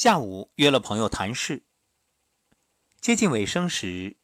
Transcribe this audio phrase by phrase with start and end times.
[0.00, 1.62] 下午约了朋友谈事，
[3.02, 4.16] 接近尾声时，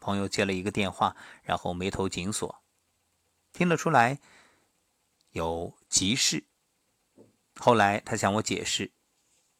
[0.00, 1.14] 朋友接了一个电话，
[1.44, 2.64] 然后眉头紧锁，
[3.52, 4.18] 听得出来
[5.30, 6.46] 有急事。
[7.54, 8.90] 后来他向我解释，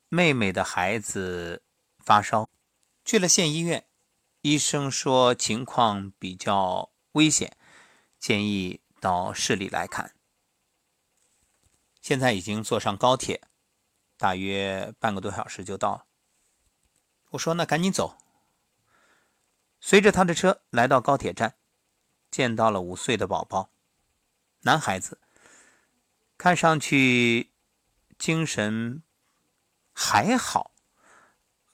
[0.09, 1.63] 妹妹的孩子
[2.01, 2.51] 发烧，
[3.05, 3.87] 去了县医院，
[4.41, 7.57] 医生说情况比较危险，
[8.19, 10.17] 建议到市里来看。
[12.03, 13.41] 现在已经坐上高铁。
[14.21, 16.05] 大约半个多小时就到了。
[17.31, 18.19] 我说：“那赶紧走。”
[19.81, 21.55] 随着他的车来到高铁站，
[22.31, 23.71] 见到了五岁的宝宝，
[24.61, 25.19] 男孩子，
[26.37, 27.51] 看上去
[28.19, 29.03] 精神
[29.95, 30.73] 还好。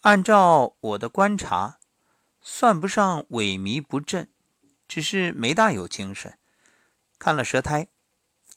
[0.03, 1.81] 按照我的观察，
[2.41, 4.31] 算不上萎靡不振，
[4.87, 6.39] 只是没大有精神。
[7.19, 7.89] 看了舌苔，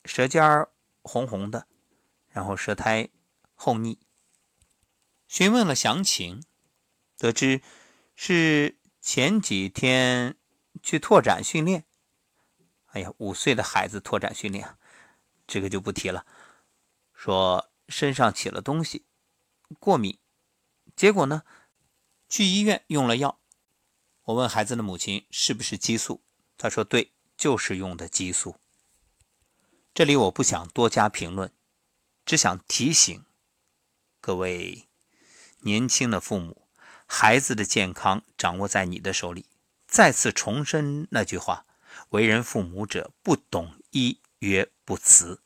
[0.05, 0.69] 舌尖儿
[1.01, 1.65] 红红的，
[2.29, 3.09] 然后舌苔。
[3.61, 3.99] 后逆，
[5.27, 6.45] 询问了详情，
[7.17, 7.61] 得知
[8.15, 10.37] 是前几天
[10.81, 11.83] 去拓展训练。
[12.85, 14.77] 哎呀，五岁的孩子拓展训练，
[15.45, 16.25] 这个就不提了。
[17.13, 19.05] 说身上起了东西，
[19.77, 20.17] 过敏，
[20.95, 21.43] 结果呢，
[22.29, 23.41] 去医院用了药。
[24.21, 26.23] 我问孩子的母亲是不是激素，
[26.57, 28.55] 她说对，就是用的激素。
[29.93, 31.53] 这里我不想多加评论，
[32.25, 33.25] 只想提醒。
[34.29, 34.87] 各位
[35.61, 36.67] 年轻的父母，
[37.07, 39.47] 孩子的健康掌握在你的手里。
[39.87, 41.65] 再次重申那句话：
[42.09, 45.41] 为人父母者，不懂医曰不慈。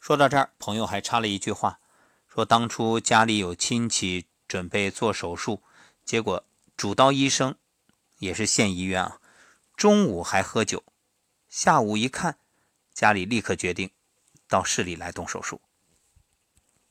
[0.00, 1.78] 说到这儿，朋友还插了一句话，
[2.26, 5.62] 说当初家里有亲戚准备做手术，
[6.04, 6.44] 结果
[6.76, 7.54] 主刀医生
[8.18, 9.20] 也是县医院啊，
[9.76, 10.82] 中午还喝酒，
[11.48, 12.40] 下午一看，
[12.92, 13.88] 家里立刻决定
[14.48, 15.60] 到市里来动手术。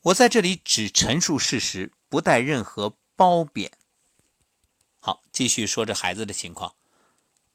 [0.06, 3.72] 我在这里只陈述事实，不带任何褒贬。
[5.00, 6.75] 好，继续说这孩子的情况，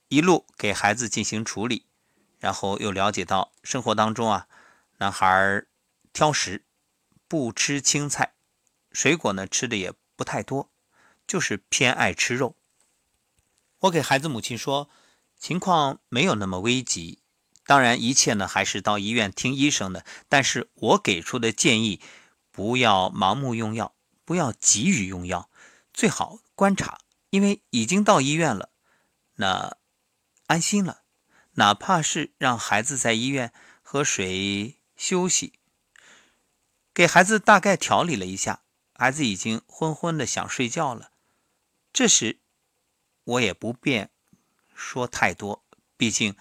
[0.09, 1.87] 一路给孩子进行处理，
[2.41, 4.49] 然后又了解到生活当中啊，
[4.99, 5.65] 男孩
[6.12, 6.65] 挑食，
[7.28, 8.33] 不吃青菜，
[8.91, 10.72] 水果呢吃的也不太多，
[11.28, 12.56] 就是偏爱吃肉。
[13.78, 14.91] 我给孩子母亲说，
[15.39, 17.21] 情况没有那么危急，
[17.65, 22.00] 当然一切呢还是到医院听医生的，但是我给出的建议。
[22.50, 23.94] 不要盲目用药，
[24.25, 25.50] 不要急于用药，
[25.93, 27.00] 最好观察，
[27.31, 28.71] 因为已经到医院了，
[29.34, 29.77] 那
[30.47, 31.03] 安心了。
[31.55, 33.53] 哪怕是让孩子在医院
[33.83, 35.55] 喝水休息，
[36.94, 38.62] 给孩子大概调理了一下，
[38.94, 41.10] 孩子已经昏昏的想睡觉了。
[41.93, 42.41] 这时
[43.25, 44.10] 我也不便
[44.75, 45.65] 说太多，
[45.97, 46.37] 毕竟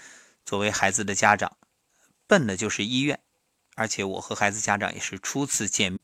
[0.45, 1.57] 作为孩子的家长，
[2.27, 3.21] 奔的就是医院。
[3.79, 6.01] 而且我和孩子家长也是初次见面，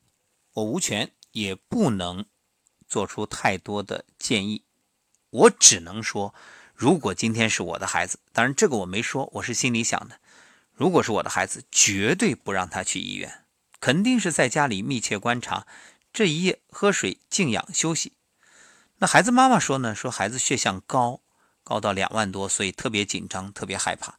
[0.53, 2.25] 我无权也不能
[2.87, 4.63] 做出太多的建议。
[5.29, 6.33] 我只能说，
[6.73, 10.21] 如果今天是我的孩子，当然这个我没说，我是心里想的。
[10.71, 13.43] 如果是我的孩子，绝对不让他去医院，
[13.81, 15.67] 肯定是在家里密切观察，
[16.13, 18.13] 这一夜喝水、静养、休息。
[18.99, 19.93] 那孩子妈妈说呢？
[19.93, 21.19] 说孩子血象高，
[21.61, 24.17] 高到两万多，所以特别紧张，特别害怕。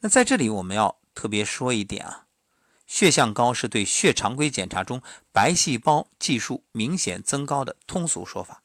[0.00, 2.25] 那在这里我们要特别说一点啊。
[2.86, 5.02] 血象高是对血常规检查中
[5.32, 8.62] 白细胞计数明显增高的通俗说法。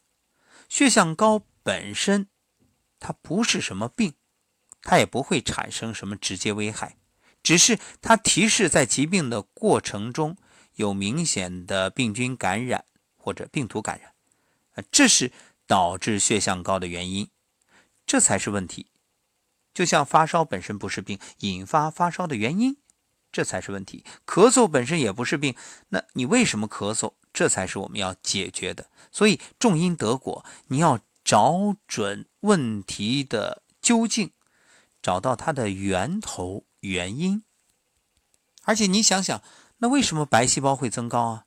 [0.69, 2.27] 血象高本身
[2.99, 4.13] 它不是什么病，
[4.81, 6.97] 它也不会产生什么直接危害，
[7.43, 10.37] 只是它提示在疾病的过程中
[10.75, 12.85] 有明显的病菌感染
[13.17, 14.13] 或者病毒感染，
[14.75, 15.31] 啊，这是
[15.67, 17.29] 导致血象高的原因，
[18.05, 18.87] 这才是问题。
[19.73, 22.77] 就像发烧本身不是病，引发发烧的原因。
[23.31, 24.03] 这才是问题。
[24.25, 25.55] 咳嗽本身也不是病，
[25.89, 27.13] 那你为什么咳嗽？
[27.33, 28.89] 这才是我们要解决的。
[29.11, 34.31] 所以种因得果，你要找准问题的究竟，
[35.01, 37.43] 找到它的源头原因。
[38.63, 39.41] 而且你想想，
[39.77, 41.45] 那为什么白细胞会增高啊？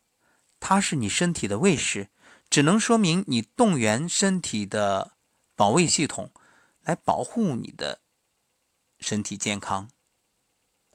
[0.58, 2.08] 它是你身体的卫士，
[2.48, 5.12] 只能说明你动员身体的
[5.54, 6.32] 保卫系统
[6.80, 8.00] 来保护你的
[8.98, 9.90] 身体健康。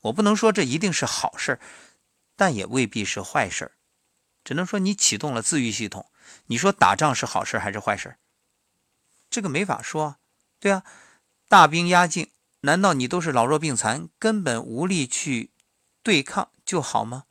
[0.02, 1.60] 我不能说这一定是好事
[2.36, 3.74] 但也未必是坏事
[4.44, 6.10] 只能说你启动了自愈系统。
[6.46, 8.18] 你说打仗是好事还是坏事
[9.30, 10.18] 这个没法说，
[10.60, 10.84] 对啊，
[11.48, 12.30] 大兵压境，
[12.62, 15.52] 难道你都是老弱病残，根本无力去
[16.02, 17.26] 对抗就好吗？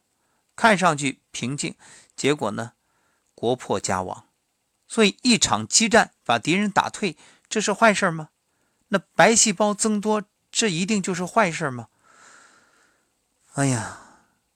[0.55, 1.75] 看上去平静，
[2.15, 2.73] 结果呢，
[3.35, 4.27] 国破家亡。
[4.87, 7.17] 所以一场激战把敌人打退，
[7.49, 8.31] 这是坏事吗？
[8.89, 11.89] 那白细胞增多，这一定就是坏事吗？
[13.59, 13.99] 哎呀，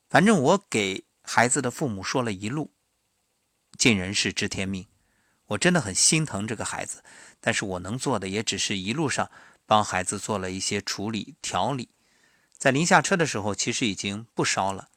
[0.08, 2.72] 反正我给孩子的父母说了一路，
[3.76, 4.86] 尽人事，知天命。
[5.46, 7.02] 我真的很心疼这个孩子，
[7.40, 9.28] 但是我能做的也只是一路上
[9.66, 11.88] 帮孩子做了一些处理调理。
[12.56, 14.88] 在临下车的时候，其实已经不烧了，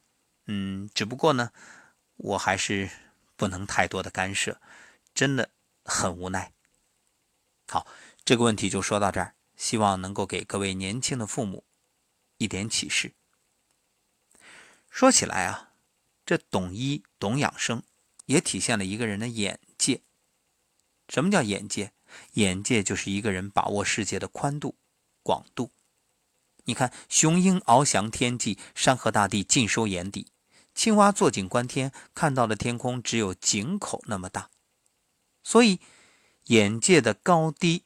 [0.46, 1.50] 嗯，只不过呢，
[2.14, 2.88] 我还是
[3.34, 4.60] 不能太多的干涉，
[5.14, 5.50] 真的
[5.84, 6.52] 很无奈。
[7.66, 7.88] 好，
[8.24, 11.64] 这个问题就说到这儿，希望能够给各位年轻的父母
[12.38, 13.12] 一点启示。
[14.96, 15.74] 说起来啊，
[16.24, 17.82] 这懂医懂养生，
[18.24, 20.00] 也体现了一个人的眼界。
[21.10, 21.92] 什么叫眼界？
[22.32, 24.78] 眼界就是一个人把握世界的宽度、
[25.22, 25.70] 广度。
[26.64, 30.28] 你看，雄鹰翱翔天际，山河大地尽收眼底；
[30.74, 34.48] 青蛙坐井观天，看到的天空只有井口那么大。
[35.42, 35.78] 所以，
[36.44, 37.84] 眼界的高低、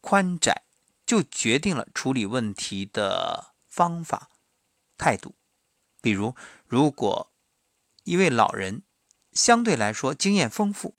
[0.00, 0.62] 宽窄，
[1.04, 4.30] 就决定了处理问题的方法、
[4.96, 5.34] 态度。
[6.04, 6.34] 比如，
[6.66, 7.32] 如果
[8.02, 8.82] 一位老人
[9.32, 10.94] 相对来说经验丰富，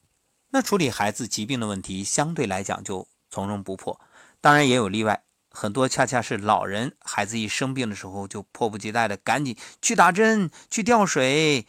[0.50, 4.02] 那处理孩子疾病的问题相对来讲就从容不迫。
[4.42, 5.24] 当然，也有例外。
[5.52, 11.68] 很多恰恰是老人，孩子一生病的时候就迫不及待的赶紧去打针、去吊水。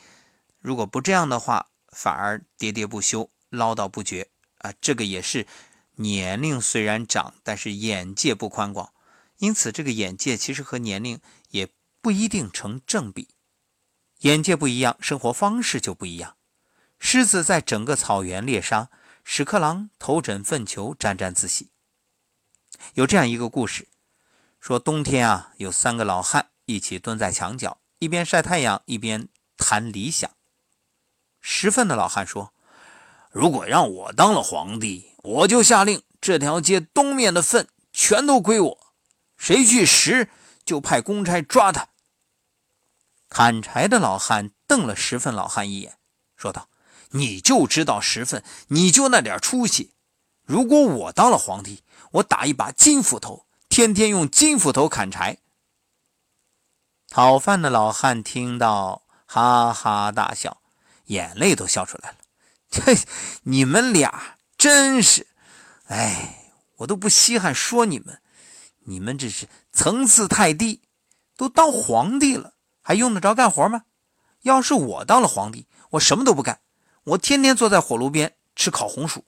[0.59, 4.31] 如果不这样的话，反而喋喋不休、唠叨不绝
[4.61, 4.73] 啊。
[4.81, 5.47] 这个也是
[5.97, 8.94] 年龄虽然长，但是眼界不宽广。
[9.37, 11.69] 因此，这个眼界其实和年龄也
[12.06, 13.31] 不一定成正比。
[14.20, 16.37] 眼界不一样，生活方式就不一样。
[17.00, 18.91] 狮子在整个草原猎杀，
[19.25, 21.73] 屎壳郎头枕粪球沾沾自喜。
[22.94, 23.88] 有这样一个故事，
[24.61, 29.26] 说冬天啊，有三个老汉一起蹲在墙角，一边晒太阳，一边
[29.56, 30.31] 谈理想。
[31.41, 32.55] 拾粪的老汉说
[33.32, 38.94] ：“如果让我当了皇帝，我就下令这条街东面的粪全都归我，
[39.37, 40.31] 谁去拾
[40.64, 41.88] 就派公差抓他。”
[43.28, 45.99] 砍柴的老汉瞪了石粪老汉一眼，
[46.37, 46.69] 说道
[47.11, 49.94] ：“你就知道拾粪，你就那点出息。
[50.44, 51.82] 如果我当了皇帝，
[52.12, 55.38] 我打一把金斧头，天天用金斧头砍柴。
[57.08, 60.62] 讨饭的老汉听到，哈哈大笑，
[61.06, 62.17] 眼泪都笑出来了。
[62.69, 62.96] 这
[63.43, 65.26] 你们俩真是，
[65.87, 68.20] 哎，我都不稀罕说你们，
[68.84, 70.82] 你们这是层次太低，
[71.37, 72.55] 都当皇帝了，
[72.87, 73.83] 还用得着干活吗？
[74.43, 76.61] 要是我当了皇帝，我什么都不干，
[77.03, 79.25] 我天天坐在火炉边吃烤红薯。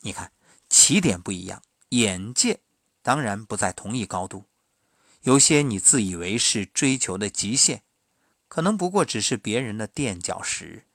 [0.00, 0.32] 你看。
[0.70, 2.60] 起点不一样，眼界
[3.02, 4.44] 当然不在同一高度。
[5.22, 7.82] 有些你自以为是追求的极限，
[8.46, 10.86] 可能不过只是别人的垫脚石。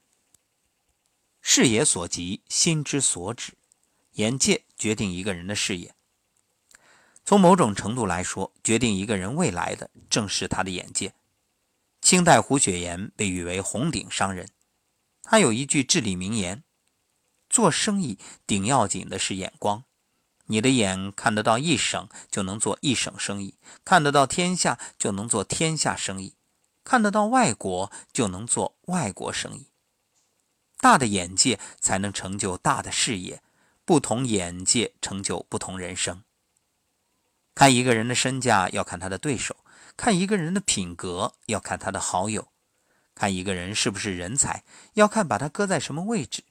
[1.42, 3.52] 视野所及，心之所指，
[4.12, 5.94] 眼界决定一个人的视野。
[7.28, 11.12] 从某种程度来说，决定一个人未来的正是他的眼界。
[12.00, 14.48] 清代胡雪岩被誉为红顶商人，
[15.24, 16.62] 他有一句至理名言。
[17.50, 19.82] 做生意顶要紧的是眼光，
[20.44, 26.34] 你的眼看得到一省，就能做一省生意；看得到天下，就能做天下生意；
[26.84, 29.66] 看得到外国，就能做外国生意。
[30.78, 33.42] 大的眼界才能成就大的事业，
[33.84, 36.22] 不同眼界成就不同人生。
[37.56, 39.54] 看一个人的身价，要看他的对手；
[39.96, 42.50] 看一个人的品格，要看他的好友；
[43.14, 44.62] 看一个人是不是人才，
[44.92, 46.44] 要看把他搁在什么位置。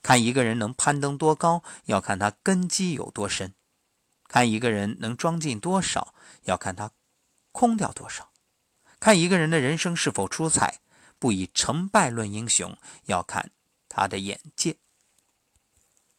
[0.00, 3.48] 看一个人能攀登多高，要看他根基有多深；
[4.28, 6.14] 看一个人能装进多少，
[6.44, 6.92] 要看他
[7.50, 8.26] 空掉多少；
[9.00, 10.78] 看一个人的人生是否出彩，
[11.18, 13.50] 不以成败论英雄，要看
[13.88, 14.76] 他的眼界。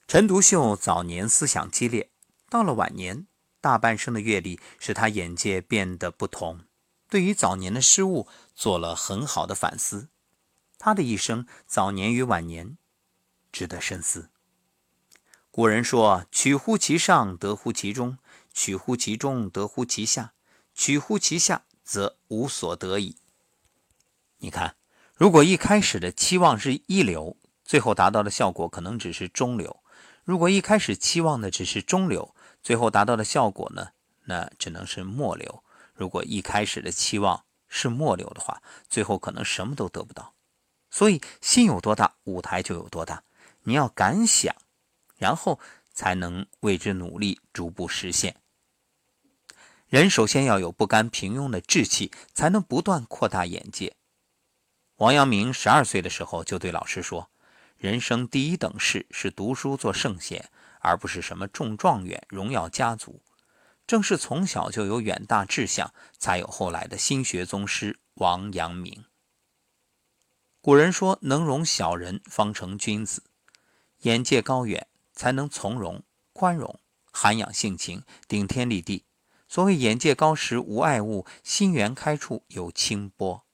[0.10, 2.10] 陈独秀早年思想激烈，
[2.50, 3.28] 到了晚年，
[3.66, 6.66] 大半生的阅历使他眼界变得不同，
[7.10, 10.10] 对于早年的失误做了很好的反思。
[10.78, 12.78] 他的一生，早年与晚年。
[13.52, 14.30] 值得深思。
[15.50, 18.18] 古人说：“取乎其上，得乎其中；
[18.54, 20.34] 取乎其中，得乎其下；
[20.76, 23.18] 取乎其下，则无所得矣。”
[24.38, 24.76] 你看，
[25.16, 29.82] 如果一开始的期望是一流，最后达到的效果可能只是中流；
[30.24, 32.35] 如果一开始期望的只是中流，
[32.66, 33.90] 最后达到的效果呢，
[34.24, 35.62] 那只能是末流；
[35.94, 40.34] 如果一开始的期望是末流的话，最后可能什么都得不到。
[40.90, 43.22] 所以，心有多大，舞台就有多大。
[43.66, 44.56] 你要敢想，
[45.16, 45.60] 然后
[45.94, 48.38] 才能为之努力，逐步实现。
[49.86, 53.96] 人首先要有不甘平庸的志气，才能不断扩大眼界。
[54.96, 57.30] 王阳明十二岁的时候就对老师说
[57.78, 60.50] ：“人生第一等事是读书做圣贤，
[60.86, 63.24] 而不是什么中状元、荣耀家族。
[63.88, 69.06] 正是从小就有远大志向，才有后来的心学宗师王阳明。”
[70.62, 73.24] 古人说：“能容小人，方成君子。”
[74.02, 76.80] 眼界高远，才能从容、宽容、
[77.12, 79.06] 涵养性情、顶天立地。
[79.48, 83.46] 所谓“眼界高时无爱物，心源开处有清波”。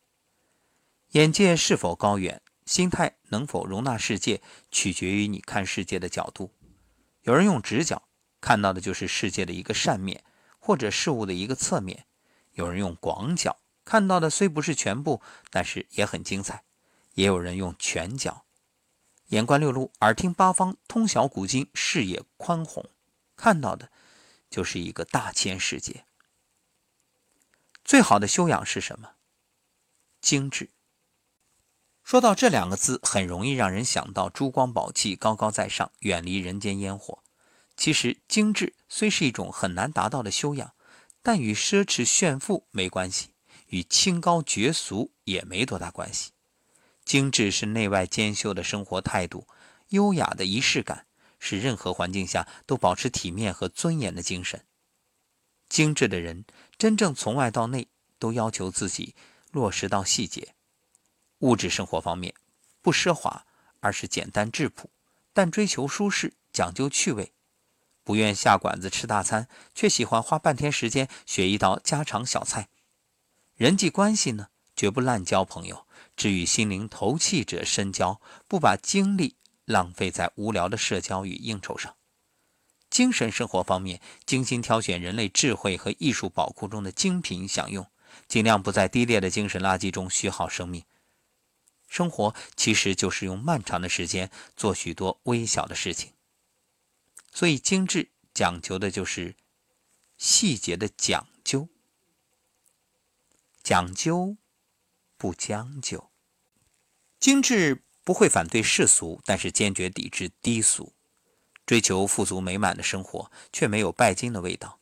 [1.12, 6.54] 眼界是否高远，心态能否容纳世界，取决于你看世界的角度。
[7.22, 8.08] 有人用直角，
[8.40, 10.24] 看到的就是世界的一个扇面，
[10.60, 12.06] 或者事物的一个侧面；
[12.54, 16.64] 有人用广角，看到的虽不是全部，但是也很精彩；
[17.14, 18.46] 也有人用全角，
[19.28, 22.90] 眼观六路，耳听八方，通晓古今，视野宽宏，
[23.36, 23.92] 看到的
[24.50, 26.06] 就是一个大千世界。
[27.84, 29.12] 最好的修养是什么？
[30.20, 30.70] 精致。
[32.04, 37.20] 说到这两个字，很容易让人想到珠光宝气、高高在上、远离人间烟火。
[37.78, 40.74] 其实，精致虽是一种很难达到的修养，
[41.24, 43.30] 但与奢侈炫富没关系，
[43.68, 46.32] 与清高绝俗也没多大关系。
[47.06, 49.48] 精致是内外兼修的生活态度，
[49.90, 51.08] 优雅的仪式感，
[51.40, 54.66] 是任何环境下都保持体面和尊严的精神。
[55.70, 56.46] 精致的人，
[56.78, 57.88] 真正从外到内
[58.20, 59.16] 都要求自己
[59.52, 60.54] 落实到细节。
[61.42, 62.34] 物质生活方面，
[62.82, 63.46] 不奢华，
[63.80, 64.90] 而是简单质朴，
[65.34, 67.32] 但追求舒适，讲究趣味，
[68.04, 72.70] 不愿下馆子吃大餐，却喜欢花半天时间学一道家常小菜。
[73.56, 81.96] 人际关系呢，绝不滥交朋友，只与心灵投契者深交，不把精力浪费在无聊的社交与应酬上。
[82.92, 87.88] 精神生活方面，精心挑选人类智慧和艺术宝库中的精品享用，
[88.28, 90.84] 尽量不在低劣的精神垃圾中虚耗生命。
[91.92, 96.14] 生活其实就是用漫长的时间做许多微小的事情，
[97.34, 99.36] 所以精致讲究的就是
[100.18, 101.68] 细节的讲究，
[103.62, 104.38] 讲究
[105.18, 106.10] 不将就。
[107.20, 110.94] 精致不会反对世俗，但是坚决抵制低俗，
[111.66, 114.80] 追求富足美满的生活，却没有拜金的味道。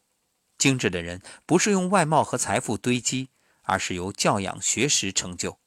[0.59, 3.29] 精致的人不是用外貌和财富堆积，
[3.63, 5.59] 而是由教养学识成就。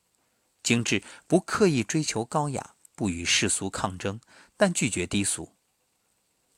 [0.63, 4.21] 精致不刻意追求高雅，不与世俗抗争，
[4.57, 5.55] 但拒绝低俗。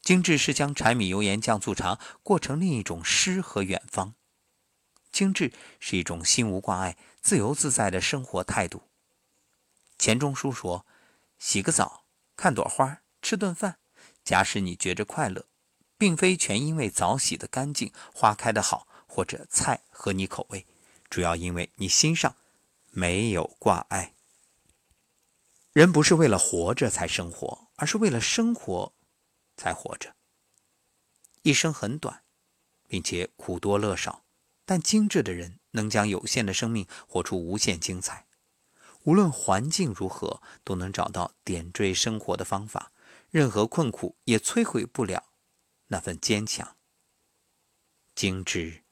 [0.02, 4.14] 精致是将柴米油盐酱醋茶过成另一种诗和远方。
[5.10, 8.82] 精致是一种心无挂碍、自由自在的生活态度。
[9.96, 10.84] 钱钟书说
[11.38, 12.04] ：“洗个澡，
[12.36, 13.78] 看朵花，吃顿饭，
[14.22, 15.46] 假使你觉着快乐，
[15.96, 20.66] 并非全因为澡洗得干净，花开得好，或者菜合你口味，
[21.08, 22.36] 主要因为你心上。”
[22.94, 24.14] 没有挂碍。
[25.72, 28.94] 人不是为了活着才生活，而是为了生活
[29.56, 30.14] 才活着。
[31.42, 32.22] 一生很短，
[32.86, 34.24] 并且苦多乐少，
[34.64, 38.28] 但精致的人能将有限的生命活出无限精彩。
[39.02, 42.92] 无论环境如何，都能找到点缀生活的方法。
[43.30, 45.32] 任何困苦也摧毁不了
[45.88, 46.76] 那份坚强。
[48.14, 48.83] 精致。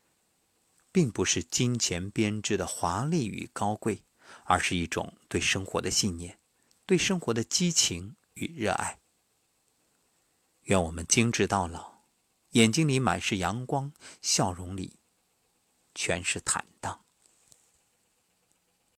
[0.93, 4.05] 并不是金钱编织的华丽与高贵，
[4.45, 6.39] 而是一种对生活的信念，
[6.85, 9.01] 对生活的激情与热爱。
[10.65, 12.05] 愿我们精致到老，
[12.51, 15.01] 眼睛里满是阳光，笑容里
[15.95, 17.05] 全是坦荡。